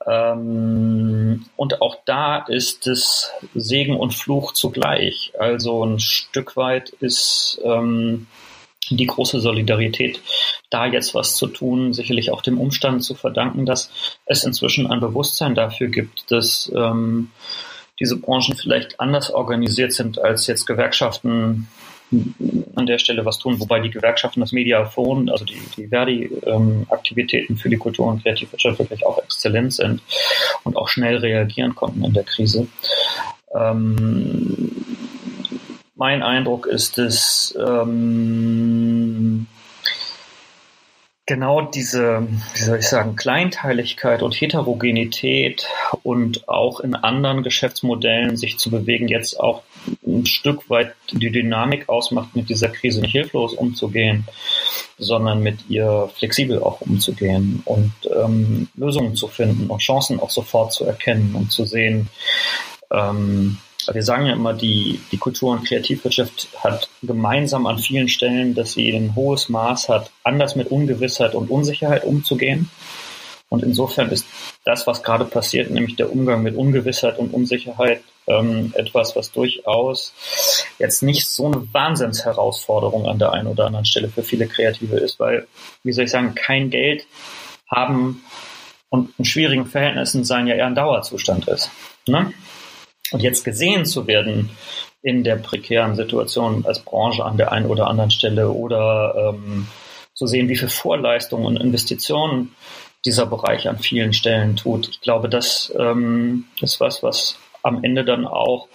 Ähm, 0.06 1.46
und 1.56 1.80
auch 1.80 1.98
da 2.04 2.38
ist 2.38 2.86
es 2.86 3.30
Segen 3.54 3.96
und 3.96 4.14
Fluch 4.14 4.52
zugleich. 4.52 5.32
Also 5.38 5.84
ein 5.84 6.00
Stück 6.00 6.56
weit 6.56 6.90
ist 6.90 7.60
ähm, 7.64 8.26
die 8.90 9.06
große 9.06 9.40
Solidarität, 9.40 10.20
da 10.70 10.86
jetzt 10.86 11.14
was 11.14 11.36
zu 11.36 11.46
tun, 11.46 11.92
sicherlich 11.94 12.30
auch 12.30 12.42
dem 12.42 12.60
Umstand 12.60 13.02
zu 13.02 13.14
verdanken, 13.14 13.64
dass 13.64 13.90
es 14.26 14.44
inzwischen 14.44 14.86
ein 14.86 15.00
Bewusstsein 15.00 15.54
dafür 15.54 15.88
gibt, 15.88 16.30
dass 16.30 16.70
ähm, 16.74 17.30
diese 18.00 18.16
Branchen 18.16 18.56
vielleicht 18.56 19.00
anders 19.00 19.30
organisiert 19.30 19.92
sind 19.92 20.18
als 20.18 20.46
jetzt 20.46 20.66
Gewerkschaften 20.66 21.68
an 22.10 22.86
der 22.86 22.98
Stelle 22.98 23.24
was 23.24 23.38
tun, 23.38 23.58
wobei 23.60 23.80
die 23.80 23.90
Gewerkschaften 23.90 24.40
das 24.40 24.52
Mediafon, 24.52 25.28
also 25.30 25.44
die, 25.44 25.60
die 25.76 25.88
Verdi-Aktivitäten 25.88 27.54
ähm, 27.54 27.58
für 27.58 27.68
die 27.68 27.76
Kultur- 27.76 28.06
und 28.06 28.22
Kreativwirtschaft 28.22 28.78
wirklich 28.78 29.06
auch 29.06 29.18
exzellent 29.18 29.72
sind 29.72 30.02
und 30.62 30.76
auch 30.76 30.88
schnell 30.88 31.16
reagieren 31.16 31.74
konnten 31.74 32.04
in 32.04 32.12
der 32.12 32.24
Krise. 32.24 32.66
Ähm, 33.54 34.70
mein 35.96 36.22
Eindruck 36.22 36.66
ist, 36.66 36.98
dass 36.98 37.56
ähm, 37.58 39.46
genau 41.26 41.62
diese, 41.62 42.26
wie 42.54 42.62
soll 42.62 42.78
ich 42.78 42.88
sagen, 42.88 43.16
Kleinteiligkeit 43.16 44.22
und 44.22 44.34
Heterogenität 44.34 45.66
und 46.02 46.48
auch 46.48 46.80
in 46.80 46.94
anderen 46.94 47.42
Geschäftsmodellen 47.42 48.36
sich 48.36 48.58
zu 48.58 48.70
bewegen, 48.70 49.08
jetzt 49.08 49.38
auch 49.38 49.62
ein 50.06 50.26
Stück 50.26 50.68
weit 50.70 50.94
die 51.12 51.30
Dynamik 51.30 51.88
ausmacht, 51.88 52.34
mit 52.34 52.48
dieser 52.48 52.68
Krise 52.68 53.00
nicht 53.00 53.12
hilflos 53.12 53.54
umzugehen, 53.54 54.24
sondern 54.98 55.42
mit 55.42 55.68
ihr 55.68 56.10
flexibel 56.14 56.62
auch 56.62 56.80
umzugehen 56.80 57.62
und 57.64 57.92
ähm, 58.14 58.68
Lösungen 58.76 59.16
zu 59.16 59.28
finden 59.28 59.68
und 59.68 59.80
Chancen 59.80 60.20
auch 60.20 60.30
sofort 60.30 60.72
zu 60.72 60.84
erkennen 60.84 61.34
und 61.34 61.52
zu 61.52 61.64
sehen, 61.64 62.08
ähm, 62.90 63.58
wir 63.92 64.02
sagen 64.02 64.26
ja 64.26 64.32
immer, 64.32 64.54
die, 64.54 65.00
die 65.12 65.18
Kultur- 65.18 65.52
und 65.52 65.66
Kreativwirtschaft 65.66 66.48
hat 66.56 66.88
gemeinsam 67.02 67.66
an 67.66 67.78
vielen 67.78 68.08
Stellen, 68.08 68.54
dass 68.54 68.72
sie 68.72 68.90
ein 68.90 69.14
hohes 69.14 69.48
Maß 69.48 69.88
hat, 69.88 70.10
anders 70.22 70.56
mit 70.56 70.70
Ungewissheit 70.70 71.34
und 71.34 71.50
Unsicherheit 71.50 72.04
umzugehen. 72.04 72.70
Und 73.54 73.62
insofern 73.62 74.10
ist 74.10 74.26
das, 74.64 74.84
was 74.88 75.04
gerade 75.04 75.24
passiert, 75.24 75.70
nämlich 75.70 75.94
der 75.94 76.12
Umgang 76.12 76.42
mit 76.42 76.56
Ungewissheit 76.56 77.20
und 77.20 77.32
Unsicherheit, 77.32 78.02
ähm, 78.26 78.72
etwas, 78.74 79.14
was 79.14 79.30
durchaus 79.30 80.12
jetzt 80.80 81.04
nicht 81.04 81.28
so 81.28 81.46
eine 81.46 81.72
Wahnsinnsherausforderung 81.72 83.06
an 83.06 83.20
der 83.20 83.32
einen 83.32 83.46
oder 83.46 83.66
anderen 83.66 83.84
Stelle 83.84 84.08
für 84.08 84.24
viele 84.24 84.48
Kreative 84.48 84.96
ist, 84.96 85.20
weil, 85.20 85.46
wie 85.84 85.92
soll 85.92 86.06
ich 86.06 86.10
sagen, 86.10 86.34
kein 86.34 86.70
Geld 86.70 87.06
haben 87.70 88.24
und 88.88 89.10
in 89.18 89.24
schwierigen 89.24 89.66
Verhältnissen 89.66 90.24
sein 90.24 90.48
ja 90.48 90.56
eher 90.56 90.66
ein 90.66 90.74
Dauerzustand 90.74 91.46
ist. 91.46 91.70
Ne? 92.08 92.32
Und 93.12 93.22
jetzt 93.22 93.44
gesehen 93.44 93.86
zu 93.86 94.08
werden 94.08 94.50
in 95.00 95.22
der 95.22 95.36
prekären 95.36 95.94
Situation 95.94 96.64
als 96.66 96.80
Branche 96.80 97.24
an 97.24 97.36
der 97.36 97.52
einen 97.52 97.66
oder 97.66 97.86
anderen 97.86 98.10
Stelle 98.10 98.50
oder 98.50 99.14
ähm, 99.16 99.68
zu 100.14 100.26
sehen, 100.26 100.48
wie 100.48 100.56
viel 100.56 100.68
Vorleistungen 100.68 101.44
und 101.44 101.56
Investitionen 101.56 102.54
dieser 103.04 103.26
Bereich 103.26 103.68
an 103.68 103.78
vielen 103.78 104.12
Stellen 104.12 104.56
tut. 104.56 104.88
Ich 104.88 105.00
glaube, 105.00 105.28
das 105.28 105.72
ähm, 105.78 106.46
ist 106.60 106.80
was, 106.80 107.02
was 107.02 107.38
am 107.62 107.82
Ende 107.84 108.04
dann 108.04 108.26
auch 108.26 108.68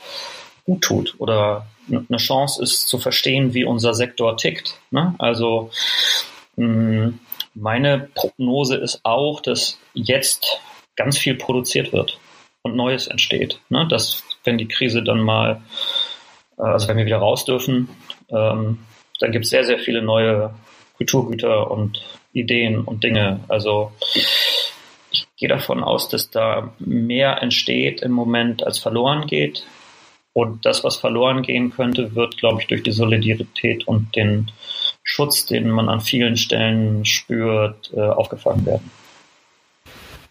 gut 0.66 0.82
tut 0.82 1.16
oder 1.18 1.66
eine 1.90 2.18
Chance 2.18 2.62
ist 2.62 2.88
zu 2.88 3.00
verstehen, 3.00 3.54
wie 3.54 3.66
unser 3.66 3.94
Sektor 3.94 4.38
tickt. 4.38 4.80
Ne? 4.92 5.16
Also 5.18 5.72
mh, 6.56 7.14
meine 7.56 8.10
Prognose 8.14 8.76
ist 8.76 9.02
auch, 9.04 9.42
dass 9.42 9.80
jetzt 9.94 10.62
ganz 10.96 11.18
viel 11.18 11.36
produziert 11.36 11.92
wird 11.94 12.20
und 12.62 12.76
Neues 12.76 13.08
entsteht. 13.08 13.60
Ne? 13.70 13.88
Dass, 13.88 14.24
wenn 14.44 14.58
die 14.58 14.68
Krise 14.68 15.04
dann 15.04 15.20
mal, 15.20 15.62
äh, 16.58 16.64
also 16.64 16.88
wenn 16.88 16.98
wir 16.98 17.06
wieder 17.06 17.18
raus 17.18 17.46
dürfen, 17.46 17.90
ähm, 18.30 18.80
dann 19.20 19.32
gibt 19.32 19.46
es 19.46 19.52
sehr, 19.52 19.64
sehr 19.64 19.80
viele 19.80 20.02
neue 20.02 20.54
Kulturgüter 20.98 21.72
und 21.72 22.04
Ideen 22.34 22.82
und 22.82 23.04
Dinge. 23.04 23.40
Also 23.48 23.92
ich 25.12 25.28
gehe 25.38 25.50
davon 25.50 25.84
aus, 25.84 26.10
dass 26.10 26.30
da 26.30 26.74
mehr 26.80 27.42
entsteht 27.42 28.02
im 28.02 28.12
Moment, 28.12 28.64
als 28.64 28.80
verloren 28.80 29.28
geht. 29.28 29.66
Und 30.34 30.66
das, 30.66 30.84
was 30.84 30.98
verloren 30.98 31.42
gehen 31.42 31.72
könnte, 31.72 32.16
wird, 32.16 32.38
glaube 32.38 32.62
ich, 32.62 32.68
durch 32.68 32.84
die 32.84 32.92
Solidarität 32.92 33.88
und 33.88 34.16
den 34.16 34.52
Schutz, 35.04 35.46
den 35.46 35.70
man 35.70 35.90
an 35.90 36.02
vielen 36.02 36.38
Stellen 36.38 37.04
spürt, 37.04 37.92
äh, 37.96 38.02
aufgefangen 38.02 38.66
werden. 38.66 38.92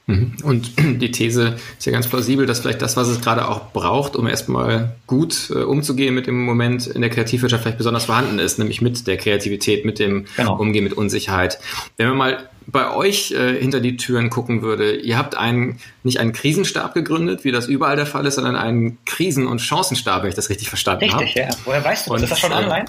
Mhm. 0.08 0.32
Und 0.42 0.72
die 0.78 1.10
These 1.12 1.56
ist 1.78 1.86
ja 1.86 1.92
ganz 1.92 2.08
plausibel, 2.08 2.46
dass 2.46 2.60
vielleicht 2.60 2.82
das, 2.82 2.96
was 2.96 3.08
es 3.08 3.20
gerade 3.20 3.46
auch 3.46 3.72
braucht, 3.72 4.16
um 4.16 4.26
erstmal 4.26 4.96
gut 5.06 5.50
äh, 5.50 5.58
umzugehen 5.58 6.14
mit 6.14 6.26
dem 6.26 6.44
Moment 6.44 6.86
in 6.86 7.02
der 7.02 7.10
Kreativwirtschaft 7.10 7.62
vielleicht 7.62 7.78
besonders 7.78 8.06
vorhanden 8.06 8.38
ist, 8.38 8.58
nämlich 8.58 8.80
mit 8.80 9.06
der 9.06 9.18
Kreativität, 9.18 9.84
mit 9.84 9.98
dem 9.98 10.24
genau. 10.36 10.56
Umgehen 10.58 10.82
mit 10.82 10.94
Unsicherheit. 10.94 11.60
Wenn 11.98 12.08
man 12.08 12.16
mal 12.16 12.48
bei 12.66 12.94
euch 12.94 13.32
äh, 13.32 13.58
hinter 13.60 13.80
die 13.80 13.96
Türen 13.96 14.30
gucken 14.30 14.62
würde, 14.62 14.96
ihr 14.96 15.16
habt 15.16 15.36
einen, 15.36 15.78
nicht 16.02 16.20
einen 16.20 16.32
Krisenstab 16.32 16.94
gegründet, 16.94 17.44
wie 17.44 17.52
das 17.52 17.66
überall 17.66 17.96
der 17.96 18.06
Fall 18.06 18.26
ist, 18.26 18.36
sondern 18.36 18.56
einen 18.56 18.98
Krisen- 19.04 19.46
und 19.46 19.60
Chancenstab, 19.60 20.22
wenn 20.22 20.30
ich 20.30 20.34
das 20.34 20.48
richtig 20.48 20.68
verstanden 20.68 21.10
habe. 21.12 21.24
Richtig, 21.24 21.44
ja. 21.44 21.48
Woher 21.64 21.84
weißt 21.84 22.06
du 22.06 22.12
das? 22.14 22.22
ist 22.22 22.32
das 22.32 22.40
schon 22.40 22.52
ähm, 22.52 22.58
online? 22.58 22.86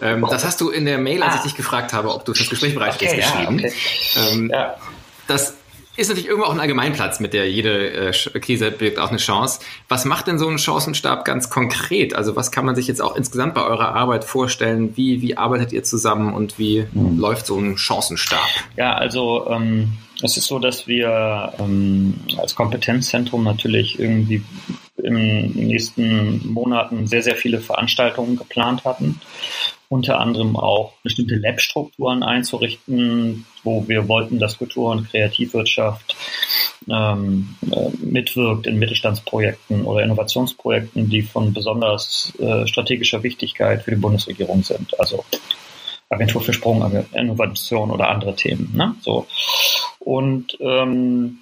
Ähm, 0.00 0.26
das 0.30 0.44
hast 0.44 0.60
du 0.60 0.68
in 0.70 0.84
der 0.84 0.98
Mail, 0.98 1.22
als 1.22 1.34
ah. 1.34 1.36
ich 1.38 1.42
dich 1.42 1.56
gefragt 1.56 1.92
habe, 1.92 2.14
ob 2.14 2.24
du 2.24 2.34
fürs 2.34 2.48
Gespräch 2.48 2.74
bereit 2.74 2.94
okay, 2.94 3.16
bist, 3.16 3.32
geschrieben. 3.32 3.58
Ja, 3.58 3.66
okay. 3.66 4.32
ähm, 4.32 4.50
ja 4.52 4.76
das 5.26 5.54
ist 5.96 6.08
natürlich 6.08 6.28
irgendwo 6.28 6.46
auch 6.46 6.52
ein 6.52 6.60
Allgemeinplatz, 6.60 7.20
mit 7.20 7.32
der 7.32 7.50
jede 7.50 8.10
äh, 8.10 8.40
Krise 8.40 8.70
birgt 8.70 8.98
auch 8.98 9.08
eine 9.08 9.18
Chance. 9.18 9.60
Was 9.88 10.04
macht 10.04 10.26
denn 10.26 10.38
so 10.38 10.48
ein 10.48 10.58
Chancenstab 10.58 11.24
ganz 11.24 11.48
konkret? 11.48 12.14
Also 12.14 12.36
was 12.36 12.50
kann 12.50 12.66
man 12.66 12.76
sich 12.76 12.86
jetzt 12.86 13.00
auch 13.00 13.16
insgesamt 13.16 13.54
bei 13.54 13.62
eurer 13.62 13.94
Arbeit 13.94 14.24
vorstellen? 14.24 14.96
Wie, 14.96 15.22
wie 15.22 15.36
arbeitet 15.36 15.72
ihr 15.72 15.84
zusammen 15.84 16.34
und 16.34 16.58
wie 16.58 16.86
mhm. 16.92 17.18
läuft 17.18 17.46
so 17.46 17.58
ein 17.58 17.76
Chancenstab? 17.78 18.46
Ja, 18.76 18.94
also 18.94 19.46
ähm, 19.50 19.92
es 20.22 20.36
ist 20.36 20.46
so, 20.46 20.58
dass 20.58 20.86
wir 20.86 21.54
ähm, 21.58 22.14
als 22.36 22.54
Kompetenzzentrum 22.54 23.42
natürlich 23.42 23.98
irgendwie 23.98 24.42
in 25.06 25.14
den 25.14 25.52
nächsten 25.52 26.46
Monaten 26.52 27.06
sehr, 27.06 27.22
sehr 27.22 27.36
viele 27.36 27.60
Veranstaltungen 27.60 28.36
geplant 28.36 28.84
hatten 28.84 29.20
unter 29.88 30.18
anderem 30.18 30.56
auch 30.56 30.94
bestimmte 31.02 31.36
Lab-Strukturen 31.36 32.22
einzurichten, 32.22 33.46
wo 33.62 33.86
wir 33.86 34.08
wollten, 34.08 34.38
dass 34.38 34.58
Kultur- 34.58 34.90
und 34.90 35.08
Kreativwirtschaft 35.08 36.16
ähm, 36.90 37.56
äh, 37.70 37.90
mitwirkt 38.04 38.66
in 38.66 38.78
Mittelstandsprojekten 38.78 39.84
oder 39.84 40.02
Innovationsprojekten, 40.02 41.08
die 41.08 41.22
von 41.22 41.52
besonders 41.52 42.32
äh, 42.38 42.66
strategischer 42.66 43.22
Wichtigkeit 43.22 43.82
für 43.82 43.92
die 43.92 44.00
Bundesregierung 44.00 44.62
sind. 44.62 44.98
Also 44.98 45.24
Agentur 46.08 46.40
für 46.40 46.52
Sprung, 46.52 47.04
Innovation 47.14 47.90
oder 47.90 48.08
andere 48.08 48.34
Themen. 48.36 48.72
Ne? 48.76 48.94
So. 49.00 49.26
Und 49.98 50.56
ähm, 50.60 51.38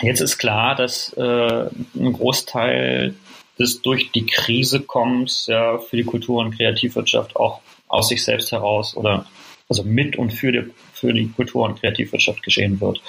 jetzt 0.00 0.20
ist 0.20 0.38
klar, 0.38 0.74
dass 0.74 1.12
äh, 1.14 1.68
ein 1.96 2.12
Großteil 2.12 3.14
des 3.58 3.82
durch 3.82 4.10
die 4.10 4.26
Krise 4.26 4.80
kommens 4.80 5.46
ja 5.46 5.78
für 5.78 5.96
die 5.96 6.04
Kultur- 6.04 6.40
und 6.40 6.56
Kreativwirtschaft 6.56 7.36
auch 7.36 7.60
aus 7.88 8.08
sich 8.08 8.24
selbst 8.24 8.50
heraus 8.52 8.96
oder 8.96 9.26
also 9.68 9.84
mit 9.84 10.16
und 10.16 10.32
für 10.32 10.52
die, 10.52 10.70
für 10.92 11.12
die 11.12 11.28
Kultur- 11.28 11.64
und 11.64 11.80
Kreativwirtschaft 11.80 12.42
geschehen 12.42 12.80
wird. 12.80 13.00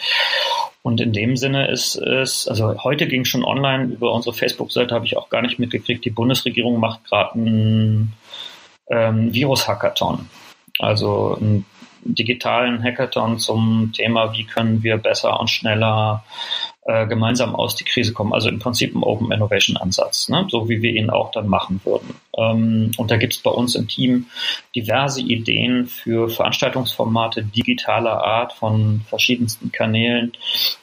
Und 0.83 1.01
in 1.01 1.13
dem 1.13 1.35
Sinne 1.35 1.67
ist 1.67 1.95
es, 1.95 2.47
also 2.47 2.83
heute 2.83 3.07
ging 3.07 3.25
schon 3.25 3.43
online 3.43 3.85
über 3.85 4.11
unsere 4.13 4.35
Facebook-Seite, 4.35 4.93
habe 4.93 5.05
ich 5.05 5.17
auch 5.17 5.29
gar 5.29 5.41
nicht 5.41 5.57
mitgekriegt, 5.57 6.05
die 6.05 6.11
Bundesregierung 6.11 6.79
macht 6.79 7.03
gerade 7.05 7.33
einen 7.33 8.13
ähm, 8.89 9.33
Virus-Hackathon. 9.33 10.29
Also 10.77 11.37
einen 11.41 11.65
digitalen 12.03 12.83
Hackathon 12.83 13.39
zum 13.39 13.91
Thema, 13.93 14.33
wie 14.33 14.43
können 14.43 14.83
wir 14.83 14.97
besser 14.97 15.39
und 15.39 15.49
schneller 15.49 16.23
äh, 16.85 17.07
gemeinsam 17.07 17.55
aus 17.55 17.75
die 17.75 17.83
Krise 17.83 18.13
kommen. 18.13 18.31
Also 18.31 18.47
im 18.47 18.59
Prinzip 18.59 18.93
ein 18.95 19.01
Open 19.01 19.31
Innovation 19.31 19.75
Ansatz, 19.75 20.29
ne? 20.29 20.45
so 20.49 20.69
wie 20.69 20.83
wir 20.83 20.93
ihn 20.93 21.09
auch 21.09 21.31
dann 21.31 21.47
machen 21.47 21.81
würden. 21.83 22.15
Ähm, 22.37 22.91
und 22.97 23.09
da 23.09 23.17
gibt 23.17 23.33
es 23.33 23.39
bei 23.39 23.49
uns 23.49 23.73
im 23.73 23.87
Team 23.87 24.27
diverse 24.75 25.21
Ideen 25.21 25.87
für 25.87 26.29
Veranstaltungsformate 26.29 27.43
digitaler 27.43 28.23
Art 28.23 28.53
von 28.53 29.01
verschiedensten 29.09 29.71
Kanälen, 29.71 30.33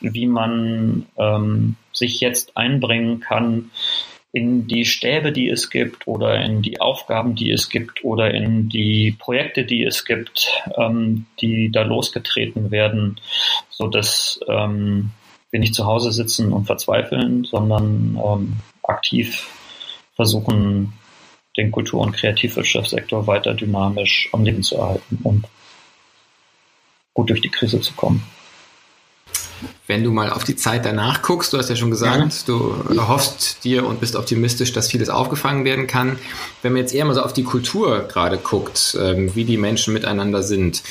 wie 0.00 0.26
man 0.26 1.06
ähm, 1.16 1.76
sich 1.92 2.21
jetzt 2.21 2.56
einbringen 2.56 3.21
kann 3.21 3.71
in 4.32 4.66
die 4.66 4.87
Stäbe, 4.87 5.30
die 5.30 5.49
es 5.50 5.71
gibt 5.71 6.09
oder 6.09 6.42
in 6.42 6.62
die 6.62 6.80
Aufgaben, 6.80 7.35
die 7.35 7.50
es 7.50 7.68
gibt 7.68 8.02
oder 8.02 8.32
in 8.32 8.68
die 8.68 9.14
Projekte, 9.16 9.64
die 9.64 9.85
es 9.85 10.04
gibt, 10.04 10.50
ähm, 10.76 11.26
die 11.40 11.71
da 11.71 11.82
losgetreten 11.82 12.71
werden, 12.71 13.21
so 13.71 13.88
dass 13.88 14.40
ähm, 14.49 15.11
wir 15.52 15.61
nicht 15.61 15.75
zu 15.75 15.87
Hause 15.87 16.11
sitzen 16.11 16.52
und 16.52 16.64
verzweifeln, 16.64 17.44
sondern 17.44 18.18
ähm, 18.25 18.56
aktiv 18.82 19.49
versuchen, 20.16 20.94
den 21.56 21.71
Kultur- 21.71 22.00
und 22.00 22.12
Kreativwirtschaftssektor 22.12 23.26
weiter 23.26 23.54
dynamisch 23.54 24.28
am 24.32 24.42
Leben 24.42 24.62
zu 24.62 24.76
erhalten 24.76 25.18
und 25.23 25.47
gut 27.12 27.28
durch 27.28 27.42
die 27.42 27.50
Krise 27.50 27.80
zu 27.80 27.92
kommen. 27.92 28.23
Wenn 29.87 30.04
du 30.04 30.11
mal 30.11 30.31
auf 30.31 30.45
die 30.45 30.57
Zeit 30.57 30.85
danach 30.85 31.23
guckst, 31.23 31.52
du 31.52 31.59
hast 31.59 31.69
ja 31.69 31.76
schon 31.76 31.90
gesagt, 31.90 32.33
ja. 32.33 32.42
du 32.47 32.75
erhoffst 32.97 33.64
dir 33.64 33.87
und 33.87 34.00
bist 34.00 34.16
optimistisch, 34.16 34.73
dass 34.73 34.88
vieles 34.88 35.09
aufgefangen 35.09 35.64
werden 35.64 35.87
kann. 35.87 36.19
Wenn 36.62 36.73
man 36.73 36.83
jetzt 36.83 36.95
eher 36.95 37.04
mal 37.04 37.14
so 37.14 37.23
auf 37.23 37.33
die 37.33 37.45
Kultur 37.45 38.07
gerade 38.09 38.38
guckt, 38.38 38.97
ähm, 39.00 39.35
wie 39.35 39.45
die 39.45 39.57
Menschen 39.57 39.92
miteinander 39.92 40.42
sind, 40.42 40.83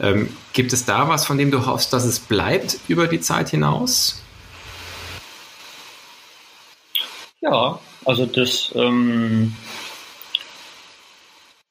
ähm, 0.00 0.28
gibt 0.52 0.72
es 0.72 0.84
da 0.84 1.08
was, 1.08 1.24
von 1.24 1.38
dem 1.38 1.50
du 1.50 1.66
hoffst, 1.66 1.92
dass 1.92 2.04
es 2.04 2.18
bleibt 2.18 2.78
über 2.88 3.06
die 3.06 3.20
Zeit 3.20 3.48
hinaus? 3.48 4.22
Ja, 7.40 7.78
also 8.04 8.26
das 8.26 8.70
ähm, 8.74 9.54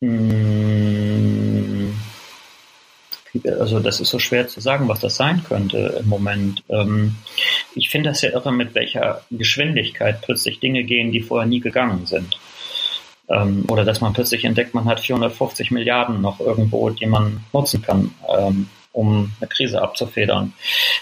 mh, 0.02 0.10
hm, 0.10 0.59
also 3.60 3.80
das 3.80 4.00
ist 4.00 4.10
so 4.10 4.20
schwer 4.20 4.48
zu 4.48 4.60
sagen, 4.60 4.88
was 4.88 5.00
das 5.00 5.16
sein 5.16 5.44
könnte 5.44 5.98
im 6.00 6.08
Moment. 6.08 6.64
Ähm, 6.70 7.16
ich 7.76 7.90
finde 7.90 8.10
das 8.10 8.22
ja 8.22 8.32
irre, 8.32 8.52
mit 8.52 8.76
welcher 8.76 9.22
Geschwindigkeit 9.32 10.22
plötzlich 10.22 10.60
Dinge 10.60 10.84
gehen, 10.84 11.12
die 11.12 11.22
vorher 11.22 11.48
nie 11.48 11.60
gegangen 11.60 12.06
sind. 12.06 12.38
Ähm, 13.30 13.66
oder 13.70 13.86
dass 13.86 14.02
man 14.02 14.14
plötzlich 14.14 14.44
entdeckt, 14.46 14.74
man 14.74 14.86
hat 14.86 15.00
450 15.00 15.72
Milliarden 15.72 16.22
noch 16.22 16.40
irgendwo, 16.40 16.90
die 16.90 17.06
man 17.06 17.44
nutzen 17.54 17.82
kann, 17.82 18.14
ähm, 18.28 18.70
um 18.92 19.32
eine 19.40 19.48
Krise 19.48 19.82
abzufedern. 19.82 20.54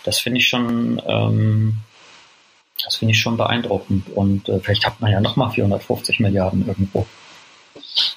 Das 0.04 0.20
finde 0.20 0.40
ich 0.40 0.48
schon, 0.48 1.02
ähm, 1.08 1.78
das 2.84 2.98
finde 2.98 3.14
ich 3.14 3.20
schon 3.20 3.38
beeindruckend. 3.38 4.10
Und 4.10 4.50
äh, 4.50 4.60
vielleicht 4.60 4.86
hat 4.86 5.00
man 5.00 5.12
ja 5.12 5.22
nochmal 5.22 5.52
450 5.52 6.20
Milliarden 6.20 6.68
irgendwo. 6.68 7.08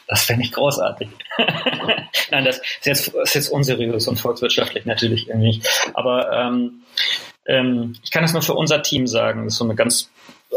Das 0.06 0.24
fände 0.24 0.44
ich 0.44 0.52
großartig. 0.52 1.08
Nein, 2.30 2.44
das 2.44 2.58
ist 2.58 2.86
jetzt, 2.86 3.08
ist 3.08 3.34
jetzt 3.34 3.48
unseriös 3.48 4.08
und 4.08 4.18
volkswirtschaftlich 4.18 4.86
natürlich 4.86 5.28
irgendwie. 5.28 5.62
Aber 5.94 6.32
ähm, 6.32 6.82
ähm, 7.46 7.96
ich 8.02 8.10
kann 8.10 8.24
es 8.24 8.32
nur 8.32 8.42
für 8.42 8.54
unser 8.54 8.82
Team 8.82 9.06
sagen. 9.06 9.44
Das 9.44 9.54
ist 9.54 9.58
so 9.58 9.64
eine 9.64 9.74
ganz 9.74 10.10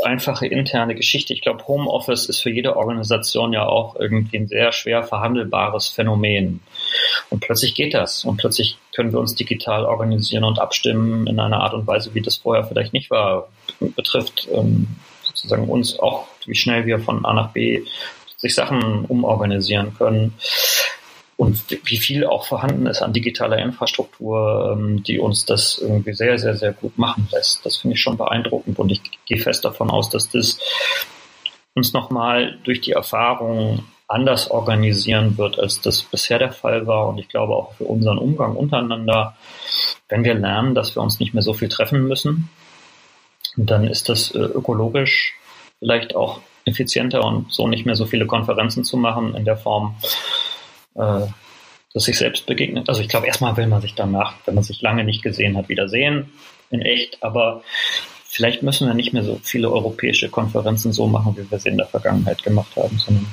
einfache 0.04 0.48
interne 0.48 0.96
Geschichte. 0.96 1.34
Ich 1.34 1.42
glaube, 1.42 1.68
Homeoffice 1.68 2.26
ist 2.28 2.42
für 2.42 2.50
jede 2.50 2.76
Organisation 2.76 3.54
ja 3.54 3.66
auch 3.66 3.96
irgendwie 3.96 4.38
ein 4.38 4.48
sehr 4.48 4.72
schwer 4.72 5.04
verhandelbares 5.04 5.88
Phänomen. 5.88 6.62
Und 7.30 7.42
plötzlich 7.42 7.76
geht 7.76 7.94
das. 7.94 8.26
Und 8.26 8.38
plötzlich 8.38 8.78
können 8.96 9.12
wir 9.12 9.20
uns 9.20 9.36
digital 9.36 9.86
organisieren 9.86 10.44
und 10.44 10.60
abstimmen 10.60 11.28
in 11.28 11.40
einer 11.40 11.62
Art 11.62 11.74
und 11.74 11.86
Weise, 11.88 12.14
wie 12.16 12.22
das 12.22 12.38
vorher 12.38 12.64
vielleicht 12.64 12.94
nicht 12.94 13.12
war. 13.12 13.50
Betrifft 13.80 14.48
ähm, 14.52 14.88
sozusagen 15.24 15.68
uns 15.68 16.00
auch, 16.00 16.28
wie 16.46 16.56
schnell 16.56 16.86
wir 16.86 17.00
von 17.00 17.26
A 17.26 17.34
nach 17.34 17.52
B 17.52 17.84
sich 18.44 18.54
Sachen 18.54 19.06
umorganisieren 19.06 19.96
können 19.98 20.34
und 21.38 21.64
wie 21.86 21.98
viel 21.98 22.26
auch 22.26 22.46
vorhanden 22.46 22.86
ist 22.88 23.02
an 23.02 23.14
digitaler 23.14 23.58
Infrastruktur, 23.58 24.74
ähm, 24.78 25.02
die 25.02 25.18
uns 25.18 25.46
das 25.46 25.80
irgendwie 25.80 26.14
sehr, 26.14 26.38
sehr, 26.38 26.56
sehr 26.56 26.74
gut 26.74 26.98
machen 26.98 27.28
lässt. 27.32 27.66
Das 27.66 27.78
finde 27.78 27.96
ich 27.96 28.02
schon 28.02 28.18
beeindruckend 28.18 28.78
und 28.78 28.92
ich 28.92 29.02
gehe 29.26 29.40
fest 29.40 29.66
davon 29.66 29.90
aus, 29.90 30.10
dass 30.10 30.30
das 30.30 30.60
uns 31.74 31.94
nochmal 31.94 32.60
durch 32.66 32.82
die 32.82 32.92
Erfahrung 32.92 33.84
anders 34.08 34.52
organisieren 34.52 35.38
wird, 35.38 35.58
als 35.58 35.82
das 35.82 36.04
bisher 36.04 36.38
der 36.38 36.52
Fall 36.52 36.86
war. 36.86 37.08
Und 37.08 37.18
ich 37.18 37.30
glaube 37.30 37.56
auch 37.56 37.74
für 37.74 37.86
unseren 37.86 38.20
Umgang 38.20 38.56
untereinander, 38.56 39.36
wenn 40.10 40.24
wir 40.24 40.36
lernen, 40.36 40.76
dass 40.76 40.96
wir 40.96 41.02
uns 41.02 41.20
nicht 41.20 41.34
mehr 41.34 41.42
so 41.42 41.54
viel 41.54 41.70
treffen 41.70 42.08
müssen, 42.08 42.50
dann 43.56 43.88
ist 43.88 44.10
das 44.10 44.32
äh, 44.36 44.40
ökologisch 44.40 45.34
vielleicht 45.80 46.16
auch 46.16 46.42
effizienter 46.66 47.24
und 47.24 47.52
so 47.52 47.68
nicht 47.68 47.86
mehr 47.86 47.96
so 47.96 48.06
viele 48.06 48.26
Konferenzen 48.26 48.84
zu 48.84 48.98
machen 48.98 49.36
in 49.36 49.46
der 49.46 49.58
Form, 49.58 49.96
äh, 50.96 51.22
dass 51.94 52.04
sich 52.04 52.18
selbst 52.18 52.46
begegnet. 52.46 52.90
Also 52.90 53.02
ich 53.02 53.10
glaube, 53.10 53.28
erstmal 53.28 53.56
will 53.58 53.68
man 53.68 53.82
sich 53.82 53.94
danach, 53.96 54.36
wenn 54.46 54.56
man 54.56 54.64
sich 54.64 54.82
lange 54.82 55.04
nicht 55.04 55.22
gesehen 55.22 55.58
hat, 55.58 55.70
wieder 55.70 55.90
sehen, 55.90 56.32
in 56.70 56.82
echt, 56.82 57.22
aber 57.24 57.62
vielleicht 58.26 58.64
müssen 58.64 58.88
wir 58.88 58.96
nicht 58.96 59.14
mehr 59.14 59.24
so 59.24 59.40
viele 59.44 59.72
europäische 59.72 60.30
Konferenzen 60.30 60.92
so 60.92 61.08
machen, 61.08 61.38
wie 61.38 61.50
wir 61.50 61.60
sie 61.60 61.70
in 61.70 61.78
der 61.78 61.86
Vergangenheit 61.86 62.42
gemacht 62.44 62.76
haben, 62.76 62.98
sondern 62.98 63.28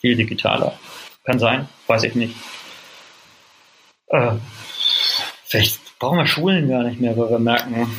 viel 0.00 0.14
digitaler. 0.14 0.78
Kann 1.24 1.38
sein, 1.38 1.68
weiß 1.88 2.04
ich 2.04 2.14
nicht. 2.14 2.36
Äh, 4.06 4.36
vielleicht 5.44 5.98
brauchen 5.98 6.18
wir 6.18 6.26
Schulen 6.26 6.68
gar 6.68 6.84
nicht 6.84 7.00
mehr, 7.00 7.16
weil 7.16 7.30
wir 7.30 7.38
merken, 7.38 7.90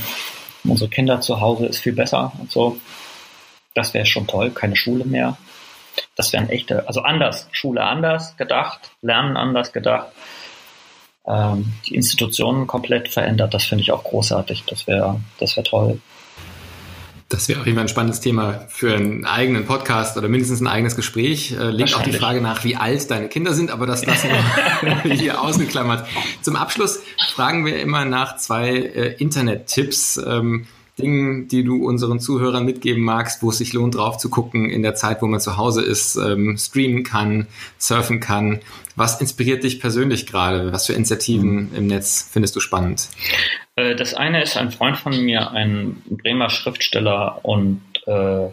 unsere 0.64 0.90
Kinder 0.90 1.22
zu 1.22 1.40
Hause 1.42 1.68
ist 1.68 1.80
viel 1.80 1.94
besser 1.94 2.32
und 2.40 2.52
so. 2.52 2.78
Das 3.76 3.94
wäre 3.94 4.06
schon 4.06 4.28
toll, 4.28 4.52
keine 4.52 4.76
Schule 4.76 5.06
mehr. 5.06 5.38
Das 6.16 6.34
wären 6.34 6.50
echte, 6.50 6.88
also 6.88 7.02
anders, 7.02 7.48
Schule 7.52 7.84
anders 7.84 8.36
gedacht, 8.38 8.92
Lernen 9.02 9.38
anders 9.38 9.74
gedacht, 9.74 10.08
ähm, 11.28 11.74
die 11.86 11.96
Institutionen 11.96 12.68
komplett 12.68 13.10
verändert. 13.10 13.54
Das 13.54 13.66
finde 13.66 13.84
ich 13.84 13.92
auch 13.92 14.04
großartig. 14.04 14.64
Das 14.66 14.88
wäre, 14.88 15.20
das 15.40 15.56
wäre 15.56 15.66
toll. 15.66 16.02
Das 17.30 17.48
wäre 17.48 17.60
auf 17.60 17.68
jeden 17.68 17.78
Fall 17.78 17.86
ein 17.86 17.90
spannendes 17.90 18.22
Thema 18.22 18.66
für 18.70 18.96
einen 18.96 19.24
eigenen 19.24 19.66
Podcast 19.68 20.18
oder 20.18 20.28
mindestens 20.28 20.62
ein 20.62 20.68
eigenes 20.68 20.96
Gespräch. 20.96 21.52
Äh, 21.52 21.70
legt 21.70 21.94
auch 21.94 22.02
die 22.02 22.12
Frage 22.12 22.42
nach, 22.42 22.64
wie 22.64 22.76
alt 22.76 23.12
deine 23.12 23.30
Kinder 23.30 23.54
sind, 23.54 23.70
aber 23.70 23.86
das 23.86 24.04
lassen 24.04 24.30
wir 25.04 25.12
hier 25.16 25.40
ausgeklammert. 25.40 26.08
Zum 26.42 26.56
Abschluss 26.56 27.02
fragen 27.36 27.68
wir 27.68 27.80
immer 27.80 28.04
nach 28.04 28.38
zwei 28.38 28.70
äh, 28.70 29.14
Internet-Tipps. 29.20 30.20
Ähm, 30.26 30.66
Dingen, 31.02 31.48
die 31.48 31.64
du 31.64 31.86
unseren 31.86 32.20
Zuhörern 32.20 32.66
mitgeben 32.66 33.04
magst, 33.04 33.42
wo 33.42 33.50
es 33.50 33.58
sich 33.58 33.74
lohnt, 33.74 33.96
drauf 33.96 34.18
zu 34.18 34.30
gucken 34.30 34.70
in 34.70 34.84
der 34.84 34.96
Zeit, 34.96 35.22
wo 35.22 35.28
man 35.28 35.40
zu 35.40 35.58
Hause 35.58 35.82
ist, 35.82 36.16
ähm, 36.16 36.58
streamen 36.58 37.04
kann, 37.04 37.48
surfen 37.78 38.20
kann. 38.20 38.60
Was 38.96 39.20
inspiriert 39.22 39.64
dich 39.64 39.80
persönlich 39.80 40.28
gerade? 40.28 40.72
Was 40.72 40.88
für 40.88 40.94
Initiativen 40.94 41.70
mhm. 41.70 41.76
im 41.76 41.88
Netz 41.88 42.30
findest 42.32 42.56
du 42.56 42.60
spannend? 42.60 43.08
Äh, 43.76 43.96
das 43.96 44.14
eine 44.14 44.44
ist 44.44 44.58
ein 44.58 44.72
Freund 44.72 44.98
von 44.98 45.20
mir, 45.24 45.52
ein 45.52 46.02
Bremer 46.10 46.50
Schriftsteller 46.50 47.40
und 47.44 47.82
äh, 48.06 48.50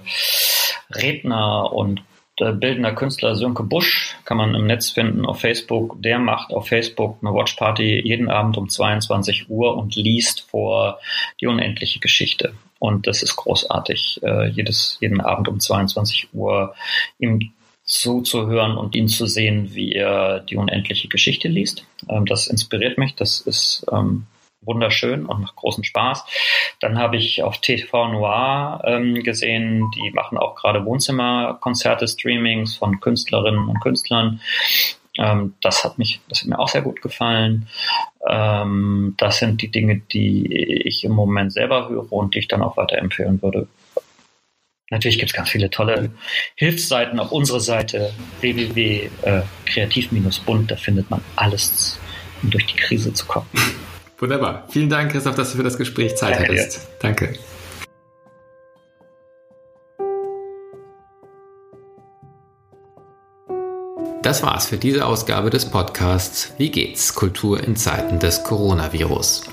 Redner 0.94 1.72
und 1.72 2.02
äh, 2.38 2.52
bildender 2.52 2.92
Künstler 2.92 3.34
Sönke 3.34 3.62
Busch 3.62 4.16
kann 4.24 4.36
man 4.36 4.54
im 4.54 4.66
Netz 4.66 4.90
finden 4.90 5.24
auf 5.24 5.40
Facebook. 5.40 6.00
Der 6.02 6.18
macht 6.18 6.52
auf 6.52 6.68
Facebook 6.68 7.18
eine 7.22 7.32
Watchparty 7.32 8.00
jeden 8.04 8.28
Abend 8.28 8.56
um 8.56 8.68
22 8.68 9.48
Uhr 9.48 9.76
und 9.76 9.96
liest 9.96 10.42
vor 10.42 10.98
die 11.40 11.46
unendliche 11.46 12.00
Geschichte. 12.00 12.54
Und 12.78 13.06
das 13.06 13.22
ist 13.22 13.36
großartig, 13.36 14.20
äh, 14.22 14.48
jedes, 14.48 14.98
jeden 15.00 15.20
Abend 15.20 15.48
um 15.48 15.60
22 15.60 16.28
Uhr 16.34 16.74
ihm 17.18 17.52
zuzuhören 17.84 18.76
und 18.76 18.94
ihn 18.94 19.08
zu 19.08 19.26
sehen, 19.26 19.74
wie 19.74 19.92
er 19.92 20.40
die 20.40 20.56
unendliche 20.56 21.08
Geschichte 21.08 21.48
liest. 21.48 21.84
Ähm, 22.08 22.26
das 22.26 22.48
inspiriert 22.48 22.98
mich. 22.98 23.14
Das 23.14 23.40
ist 23.40 23.86
ähm, 23.90 24.26
wunderschön 24.66 25.26
und 25.26 25.40
macht 25.40 25.56
großen 25.56 25.84
Spaß. 25.84 26.24
Dann 26.80 26.98
habe 26.98 27.16
ich 27.16 27.42
auf 27.42 27.58
TV 27.58 28.08
Noir 28.08 28.82
ähm, 28.84 29.22
gesehen, 29.22 29.90
die 29.94 30.10
machen 30.10 30.38
auch 30.38 30.56
gerade 30.56 30.84
Wohnzimmerkonzerte, 30.84 32.08
Streamings 32.08 32.76
von 32.76 33.00
Künstlerinnen 33.00 33.68
und 33.68 33.80
Künstlern. 33.80 34.40
Ähm, 35.18 35.54
das 35.62 35.84
hat 35.84 35.98
mich, 35.98 36.20
das 36.28 36.40
hat 36.40 36.48
mir 36.48 36.58
auch 36.58 36.68
sehr 36.68 36.82
gut 36.82 37.00
gefallen. 37.02 37.68
Ähm, 38.28 39.14
das 39.16 39.38
sind 39.38 39.62
die 39.62 39.70
Dinge, 39.70 40.02
die 40.12 40.82
ich 40.84 41.04
im 41.04 41.12
Moment 41.12 41.52
selber 41.52 41.88
höre 41.88 42.12
und 42.12 42.34
die 42.34 42.40
ich 42.40 42.48
dann 42.48 42.62
auch 42.62 42.76
weiterempfehlen 42.76 43.40
würde. 43.42 43.68
Natürlich 44.90 45.18
gibt 45.18 45.30
es 45.30 45.36
ganz 45.36 45.48
viele 45.48 45.68
tolle 45.68 46.12
Hilfsseiten 46.54 47.18
auf 47.18 47.32
unserer 47.32 47.58
Seite 47.58 48.12
www.kreativ-bund. 48.40 50.70
Da 50.70 50.76
findet 50.76 51.10
man 51.10 51.22
alles, 51.34 51.98
um 52.42 52.50
durch 52.50 52.66
die 52.66 52.76
Krise 52.76 53.12
zu 53.12 53.26
kommen. 53.26 53.48
Wunderbar. 54.18 54.66
Vielen 54.70 54.88
Dank, 54.88 55.12
Christoph, 55.12 55.34
dass 55.34 55.52
du 55.52 55.58
für 55.58 55.62
das 55.62 55.76
Gespräch 55.76 56.16
Zeit 56.16 56.36
Danke 56.36 56.52
hattest. 56.52 56.76
Dir. 56.76 56.80
Danke. 57.00 57.34
Das 64.22 64.42
war's 64.42 64.66
für 64.66 64.76
diese 64.76 65.06
Ausgabe 65.06 65.50
des 65.50 65.66
Podcasts 65.66 66.52
Wie 66.58 66.70
geht's? 66.70 67.14
Kultur 67.14 67.62
in 67.62 67.76
Zeiten 67.76 68.18
des 68.18 68.42
Coronavirus. 68.42 69.44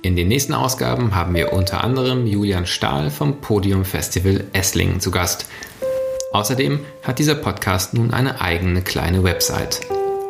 In 0.00 0.16
den 0.16 0.28
nächsten 0.28 0.54
Ausgaben 0.54 1.14
haben 1.14 1.34
wir 1.34 1.52
unter 1.52 1.82
anderem 1.84 2.26
Julian 2.26 2.64
Stahl 2.64 3.10
vom 3.10 3.40
Podium 3.40 3.84
Festival 3.84 4.44
Esslingen 4.52 5.00
zu 5.00 5.10
Gast. 5.10 5.46
Außerdem 6.32 6.80
hat 7.02 7.18
dieser 7.18 7.34
Podcast 7.34 7.92
nun 7.92 8.14
eine 8.14 8.40
eigene 8.40 8.82
kleine 8.82 9.22
Website 9.24 9.80